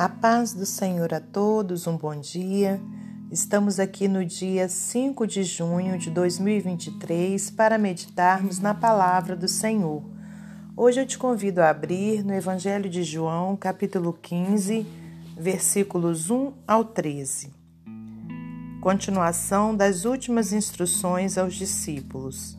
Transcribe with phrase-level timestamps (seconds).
[0.00, 2.80] A paz do Senhor a todos, um bom dia.
[3.30, 10.02] Estamos aqui no dia 5 de junho de 2023 para meditarmos na palavra do Senhor.
[10.74, 14.86] Hoje eu te convido a abrir no Evangelho de João, capítulo 15,
[15.36, 17.52] versículos 1 ao 13.
[18.80, 22.56] Continuação das últimas instruções aos discípulos.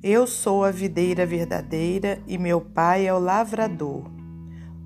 [0.00, 4.21] Eu sou a videira verdadeira e meu pai é o lavrador.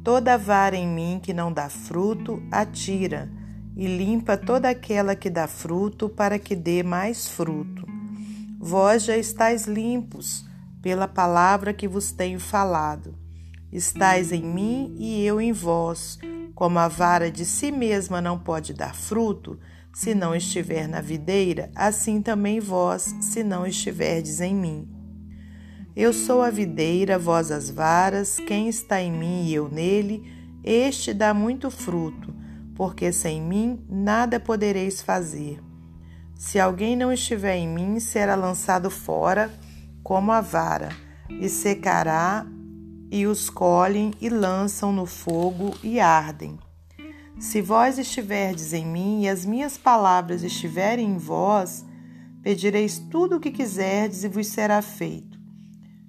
[0.06, 3.28] Toda vara em mim que não dá fruto, atira,
[3.76, 7.84] e limpa toda aquela que dá fruto, para que dê mais fruto.
[8.56, 10.44] Vós já estáis limpos
[10.80, 13.18] pela palavra que vos tenho falado.
[13.72, 16.20] Estais em mim e eu em vós.
[16.54, 19.58] Como a vara de si mesma não pode dar fruto,
[19.92, 24.95] se não estiver na videira, assim também vós, se não estiverdes em mim.
[25.96, 30.30] Eu sou a videira, vós as varas, quem está em mim e eu nele,
[30.62, 32.34] este dá muito fruto,
[32.74, 35.58] porque sem mim nada podereis fazer.
[36.34, 39.50] Se alguém não estiver em mim, será lançado fora
[40.02, 40.90] como a vara,
[41.30, 42.44] e secará,
[43.10, 46.58] e os colhem e lançam no fogo e ardem.
[47.40, 51.86] Se vós estiverdes em mim e as minhas palavras estiverem em vós,
[52.42, 55.35] pedireis tudo o que quiserdes e vos será feito.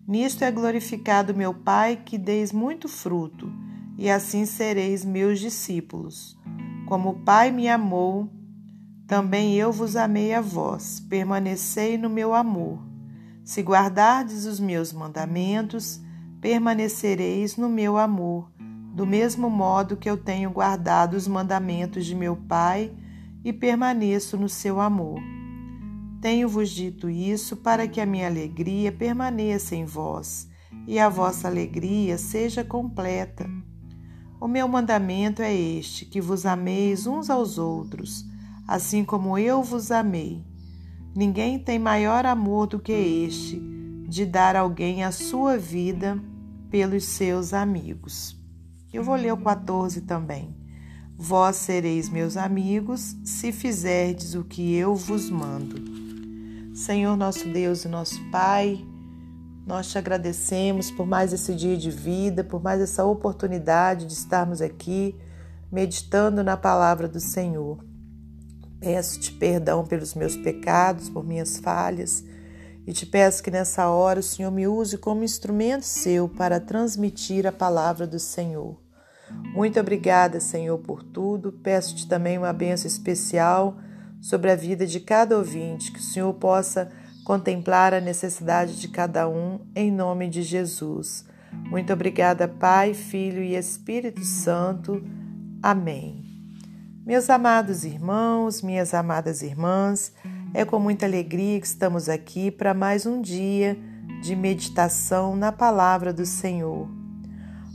[0.07, 3.51] Nisto é glorificado meu Pai, que deis muito fruto,
[3.97, 6.39] e assim sereis meus discípulos.
[6.87, 8.29] Como o Pai me amou,
[9.05, 11.01] também eu vos amei a vós.
[11.01, 12.79] Permanecei no meu amor.
[13.43, 15.99] Se guardardes os meus mandamentos,
[16.39, 18.49] permanecereis no meu amor,
[18.93, 22.93] do mesmo modo que eu tenho guardado os mandamentos de meu Pai
[23.43, 25.19] e permaneço no seu amor.
[26.27, 30.49] Tenho-vos dito isso para que a minha alegria permaneça em vós
[30.85, 33.49] e a vossa alegria seja completa.
[34.37, 38.25] O meu mandamento é este: que vos ameis uns aos outros,
[38.67, 40.43] assim como eu vos amei.
[41.15, 43.57] Ninguém tem maior amor do que este,
[44.09, 46.21] de dar alguém a sua vida
[46.69, 48.37] pelos seus amigos.
[48.91, 50.53] Eu vou ler o 14 também.
[51.17, 55.96] Vós sereis meus amigos se fizerdes o que eu vos mando.
[56.77, 58.85] Senhor nosso Deus e nosso Pai,
[59.65, 64.61] nós te agradecemos por mais esse dia de vida, por mais essa oportunidade de estarmos
[64.61, 65.15] aqui
[65.71, 67.83] meditando na palavra do Senhor.
[68.79, 72.23] Peço-te perdão pelos meus pecados, por minhas falhas,
[72.85, 77.47] e te peço que nessa hora o Senhor me use como instrumento seu para transmitir
[77.47, 78.79] a palavra do Senhor.
[79.31, 81.51] Muito obrigada, Senhor, por tudo.
[81.51, 83.79] Peço-te também uma benção especial
[84.21, 86.91] sobre a vida de cada ouvinte, que o Senhor possa
[87.23, 91.25] contemplar a necessidade de cada um, em nome de Jesus.
[91.51, 95.03] Muito obrigada, Pai, Filho e Espírito Santo.
[95.61, 96.23] Amém.
[97.05, 100.13] Meus amados irmãos, minhas amadas irmãs,
[100.53, 103.77] é com muita alegria que estamos aqui para mais um dia
[104.21, 106.89] de meditação na palavra do Senhor.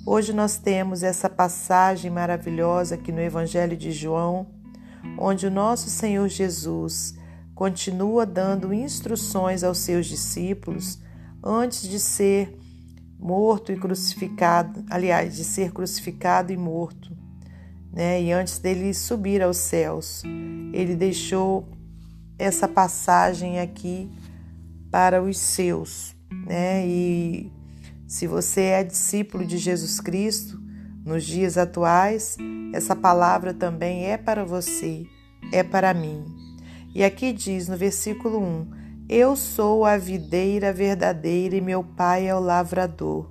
[0.04, 4.46] Hoje nós temos essa passagem maravilhosa aqui no Evangelho de João,
[5.18, 7.14] onde o nosso Senhor Jesus
[7.54, 10.98] continua dando instruções aos seus discípulos
[11.42, 12.56] antes de ser
[13.18, 17.16] morto e crucificado, aliás, de ser crucificado e morto,
[17.92, 18.20] né?
[18.20, 20.22] E antes dele subir aos céus,
[20.72, 21.68] ele deixou
[22.38, 24.10] essa passagem aqui
[24.90, 26.86] para os seus, né?
[26.86, 27.52] E
[28.06, 30.60] se você é discípulo de Jesus Cristo,
[31.04, 32.36] nos dias atuais,
[32.72, 35.06] essa palavra também é para você,
[35.52, 36.24] é para mim.
[36.94, 38.70] E aqui diz no versículo 1:
[39.08, 43.30] Eu sou a videira verdadeira e meu pai é o lavrador.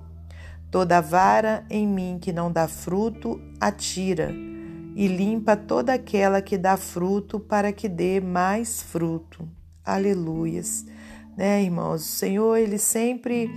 [0.70, 4.32] Toda vara em mim que não dá fruto, atira,
[4.94, 9.48] e limpa toda aquela que dá fruto, para que dê mais fruto.
[9.84, 10.86] Aleluias.
[11.36, 12.02] Né, irmãos?
[12.02, 13.50] O Senhor, ele sempre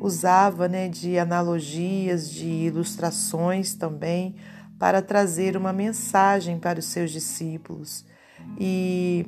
[0.00, 4.34] usava né, de analogias, de ilustrações também,
[4.80, 8.02] para trazer uma mensagem para os seus discípulos.
[8.58, 9.26] E,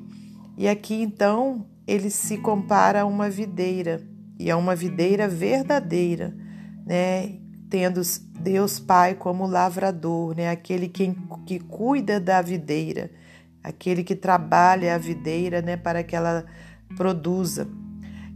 [0.56, 4.02] e aqui então ele se compara a uma videira,
[4.38, 6.34] e a uma videira verdadeira,
[6.86, 7.34] né?
[7.68, 8.00] tendo
[8.40, 10.48] Deus Pai como lavrador, né?
[10.48, 11.14] aquele que,
[11.44, 13.10] que cuida da videira,
[13.62, 15.76] aquele que trabalha a videira né?
[15.76, 16.46] para que ela
[16.96, 17.68] produza.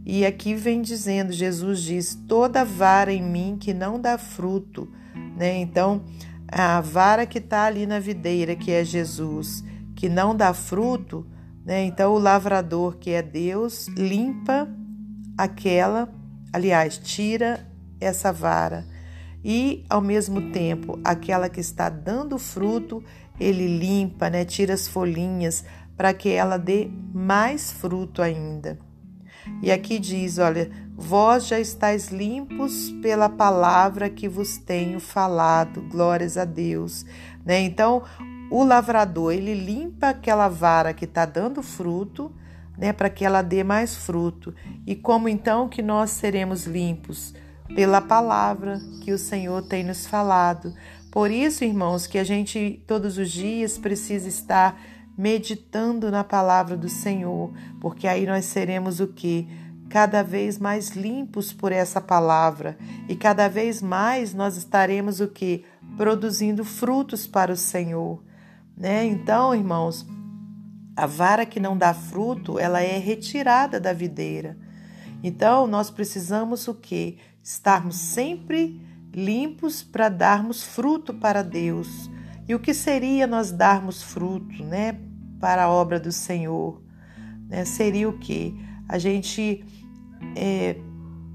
[0.05, 4.89] E aqui vem dizendo, Jesus diz: toda vara em mim que não dá fruto,
[5.35, 5.57] né?
[5.57, 6.01] Então,
[6.51, 9.63] a vara que está ali na videira, que é Jesus,
[9.95, 11.25] que não dá fruto,
[11.65, 11.83] né?
[11.83, 14.67] Então, o lavrador, que é Deus, limpa
[15.37, 16.09] aquela,
[16.53, 17.67] aliás, tira
[17.99, 18.85] essa vara
[19.43, 23.03] e, ao mesmo tempo, aquela que está dando fruto,
[23.39, 25.63] ele limpa, né, tira as folhinhas
[25.95, 28.77] para que ela dê mais fruto ainda.
[29.61, 36.37] E aqui diz: olha, vós já estáis limpos pela palavra que vos tenho falado, glórias
[36.37, 37.05] a Deus.
[37.45, 37.61] Né?
[37.61, 38.03] Então,
[38.49, 42.31] o lavrador ele limpa aquela vara que está dando fruto,
[42.77, 44.53] né, para que ela dê mais fruto.
[44.85, 47.33] E como então que nós seremos limpos?
[47.75, 50.73] Pela palavra que o Senhor tem nos falado.
[51.11, 54.79] Por isso, irmãos, que a gente todos os dias precisa estar
[55.17, 59.47] meditando na palavra do Senhor, porque aí nós seremos o que?
[59.89, 62.77] Cada vez mais limpos por essa palavra
[63.09, 65.63] e cada vez mais nós estaremos o que?
[65.95, 68.21] Produzindo frutos para o Senhor,
[68.75, 69.05] né?
[69.05, 70.05] Então, irmãos,
[70.95, 74.57] a vara que não dá fruto, ela é retirada da videira.
[75.23, 77.17] Então, nós precisamos o que?
[77.41, 78.79] Estarmos sempre
[79.13, 82.09] limpos para darmos fruto para Deus.
[82.47, 85.06] E o que seria nós darmos fruto, né?
[85.39, 86.81] Para a obra do Senhor.
[87.47, 87.65] Né?
[87.65, 88.55] Seria o que?
[88.87, 89.63] A gente
[90.35, 90.77] é,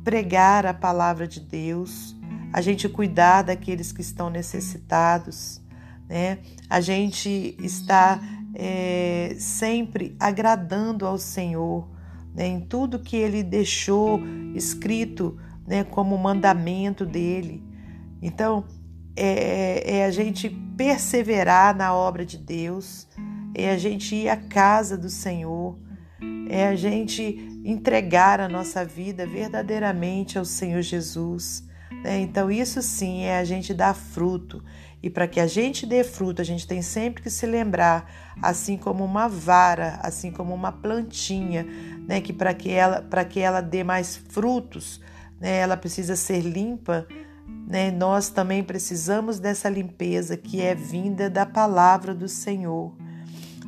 [0.04, 2.16] pregar a palavra de Deus,
[2.52, 5.60] a gente cuidar daqueles que estão necessitados,
[6.08, 6.38] né?
[6.68, 8.20] a gente está
[8.54, 11.88] é, sempre agradando ao Senhor
[12.34, 12.46] né?
[12.46, 14.20] em tudo que Ele deixou
[14.54, 15.84] escrito né?
[15.84, 17.62] como mandamento dele.
[18.20, 18.64] Então,
[19.16, 23.06] é, é a gente perseverar na obra de Deus,
[23.54, 25.78] é a gente ir à casa do Senhor,
[26.48, 31.64] é a gente entregar a nossa vida verdadeiramente ao Senhor Jesus.
[32.02, 32.20] Né?
[32.20, 34.62] Então, isso sim é a gente dar fruto.
[35.02, 38.08] E para que a gente dê fruto, a gente tem sempre que se lembrar,
[38.40, 41.66] assim como uma vara, assim como uma plantinha,
[42.06, 42.20] né?
[42.20, 45.00] que para que ela, que ela dê mais frutos,
[45.40, 45.58] né?
[45.58, 47.06] ela precisa ser limpa.
[47.66, 47.90] Né?
[47.90, 52.94] Nós também precisamos dessa limpeza que é vinda da palavra do Senhor.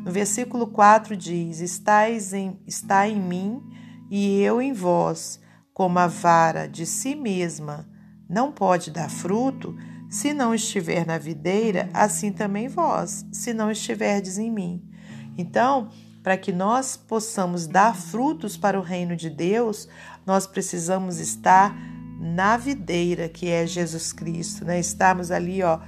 [0.05, 3.63] No versículo 4 diz: Estais em, Está em mim
[4.11, 5.41] e eu em vós,
[5.73, 7.89] como a vara de si mesma
[8.29, 9.77] não pode dar fruto,
[10.09, 14.83] se não estiver na videira, assim também vós, se não estiverdes em mim.
[15.37, 15.91] Então,
[16.23, 19.89] para que nós possamos dar frutos para o reino de Deus,
[20.25, 21.77] nós precisamos estar
[22.19, 24.79] na videira, que é Jesus Cristo, né?
[24.79, 25.81] Estarmos ali, ó,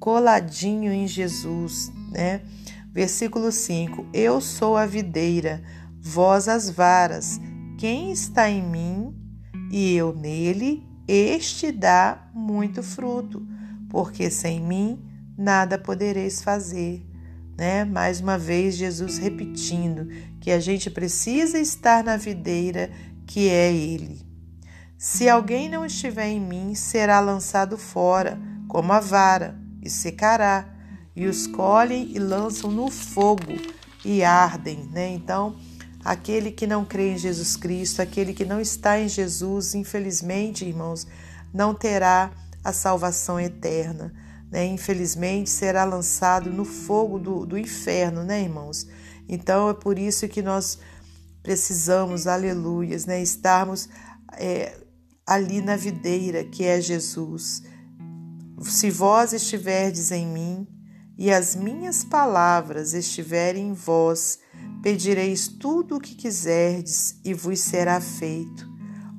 [0.00, 2.42] coladinho em Jesus, né?
[2.96, 5.62] Versículo 5: Eu sou a videira,
[6.00, 7.38] vós as varas.
[7.76, 9.14] Quem está em mim
[9.70, 13.46] e eu nele, este dá muito fruto,
[13.90, 15.04] porque sem mim
[15.36, 17.04] nada podereis fazer.
[17.58, 17.84] Né?
[17.84, 20.08] Mais uma vez, Jesus repetindo
[20.40, 22.90] que a gente precisa estar na videira
[23.26, 24.26] que é Ele.
[24.96, 30.75] Se alguém não estiver em mim, será lançado fora, como a vara, e secará
[31.16, 33.54] e os colhem e lançam no fogo
[34.04, 35.08] e ardem, né?
[35.08, 35.56] Então,
[36.04, 41.06] aquele que não crê em Jesus Cristo, aquele que não está em Jesus, infelizmente, irmãos,
[41.52, 42.30] não terá
[42.62, 44.12] a salvação eterna,
[44.50, 44.66] né?
[44.66, 48.86] Infelizmente, será lançado no fogo do, do inferno, né, irmãos?
[49.26, 50.78] Então, é por isso que nós
[51.42, 53.22] precisamos, aleluias, né?
[53.22, 53.88] Estarmos
[54.34, 54.78] é,
[55.26, 57.62] ali na videira que é Jesus.
[58.60, 60.75] Se vós estiverdes em mim
[61.18, 64.38] e as minhas palavras estiverem em vós,
[64.82, 68.68] pedireis tudo o que quiserdes e vos será feito.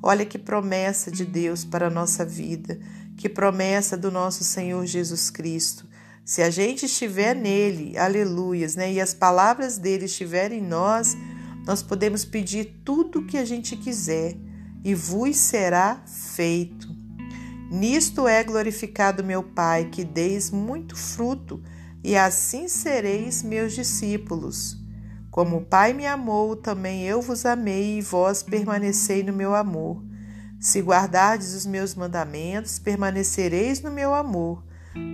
[0.02, 2.78] Olha que promessa de Deus para a nossa vida,
[3.16, 5.88] que promessa do nosso Senhor Jesus Cristo.
[6.24, 8.92] Se a gente estiver nele, aleluias, né?
[8.92, 11.16] E as palavras dele estiverem em nós,
[11.66, 14.36] nós podemos pedir tudo o que a gente quiser
[14.84, 16.96] e vos será feito.
[17.70, 21.60] Nisto é glorificado meu Pai, que deis muito fruto
[22.02, 24.76] e assim sereis meus discípulos.
[25.30, 30.02] Como o Pai me amou, também eu vos amei, e vós permanecei no meu amor.
[30.58, 34.64] Se guardardes os meus mandamentos, permanecereis no meu amor,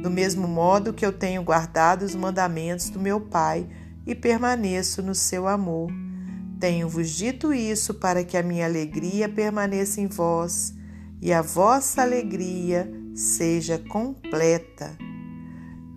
[0.02, 3.68] do mesmo modo que eu tenho guardado os mandamentos do meu Pai
[4.06, 5.90] e permaneço no seu amor.
[6.58, 10.72] Tenho-vos dito isso para que a minha alegria permaneça em vós
[11.20, 14.96] e a vossa alegria seja completa.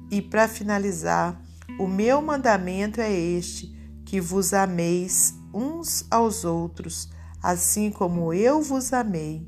[0.10, 1.42] E para finalizar,
[1.80, 7.10] o meu mandamento é este: que vos ameis uns aos outros,
[7.42, 9.48] assim como eu vos amei.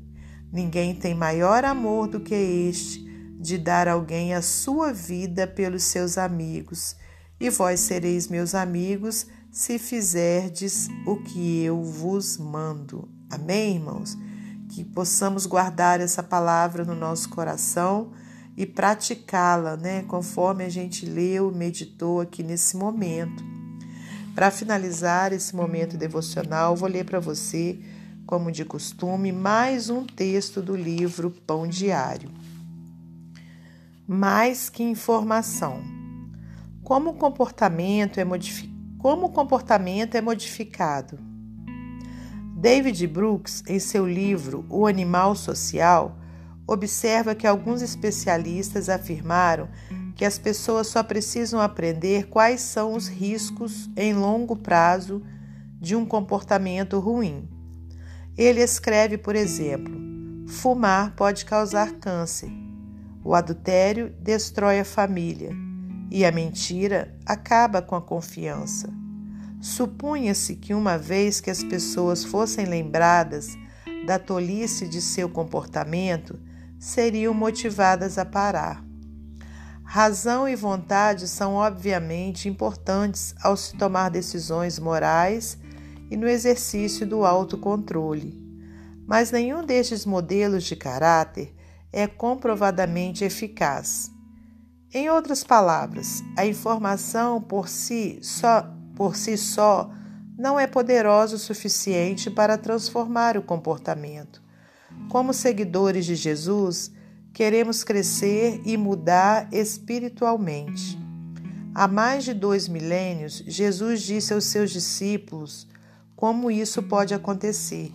[0.52, 3.04] Ninguém tem maior amor do que este,
[3.38, 6.96] de dar alguém a sua vida pelos seus amigos.
[7.38, 13.08] E vós sereis meus amigos se fizerdes o que eu vos mando.
[13.30, 14.16] Amém, irmãos?
[14.70, 18.12] que possamos guardar essa palavra no nosso coração
[18.60, 23.42] e praticá-la, né, conforme a gente leu, meditou aqui nesse momento.
[24.34, 27.80] Para finalizar esse momento devocional, vou ler para você,
[28.26, 32.30] como de costume, mais um texto do livro Pão Diário.
[34.06, 35.82] Mais que informação.
[36.84, 38.26] Como o comportamento é,
[38.98, 41.18] como o comportamento é modificado?
[42.58, 46.19] David Brooks, em seu livro O Animal Social,
[46.72, 49.68] observa que alguns especialistas afirmaram
[50.14, 55.20] que as pessoas só precisam aprender quais são os riscos em longo prazo
[55.80, 57.48] de um comportamento ruim.
[58.38, 59.92] Ele escreve, por exemplo:
[60.46, 62.50] fumar pode causar câncer,
[63.24, 65.50] o adultério destrói a família
[66.08, 68.88] e a mentira acaba com a confiança.
[69.60, 73.58] Supunha-se que, uma vez que as pessoas fossem lembradas
[74.06, 76.38] da tolice de seu comportamento,
[76.80, 78.82] seriam motivadas a parar.
[79.84, 85.58] Razão e vontade são obviamente importantes ao se tomar decisões morais
[86.10, 88.34] e no exercício do autocontrole.
[89.06, 91.54] Mas nenhum destes modelos de caráter
[91.92, 94.10] é comprovadamente eficaz.
[94.94, 99.90] Em outras palavras, a informação por si só por si só
[100.38, 104.39] não é poderoso o suficiente para transformar o comportamento.
[105.08, 106.92] Como seguidores de Jesus,
[107.32, 110.98] queremos crescer e mudar espiritualmente.
[111.74, 115.66] Há mais de dois milênios, Jesus disse aos seus discípulos
[116.16, 117.92] como isso pode acontecer.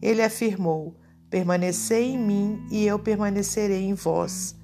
[0.00, 0.94] Ele afirmou:
[1.28, 4.54] Permanecei em mim e eu permanecerei em vós.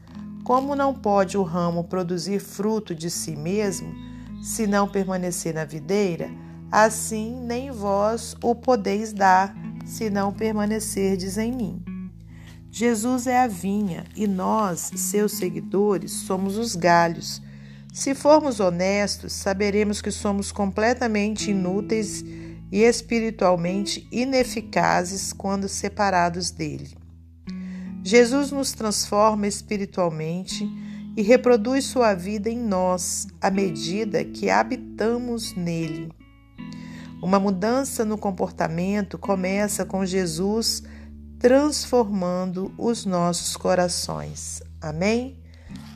[0.44, 3.92] Como não pode o ramo produzir fruto de si mesmo,
[4.42, 6.30] se não permanecer na videira,
[6.70, 9.54] assim nem vós o podeis dar,
[9.90, 11.82] se não permanecerdes em mim.
[12.70, 17.42] Jesus é a vinha e nós, seus seguidores, somos os galhos.
[17.92, 22.24] Se formos honestos, saberemos que somos completamente inúteis
[22.70, 26.96] e espiritualmente ineficazes quando separados dele.
[28.04, 30.64] Jesus nos transforma espiritualmente
[31.16, 36.19] e reproduz sua vida em nós à medida que habitamos nele.
[37.22, 40.82] Uma mudança no comportamento começa com Jesus
[41.38, 44.62] transformando os nossos corações.
[44.80, 45.38] Amém?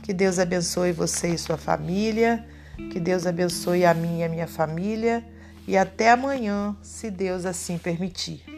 [0.02, 2.46] Que Deus abençoe você e sua família,
[2.92, 5.24] que Deus abençoe a mim e a minha família,
[5.66, 8.53] e até amanhã, se Deus assim permitir.